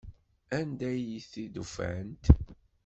Anda 0.59 0.87
ay 0.93 1.05
t-id-ufant? 1.31 2.23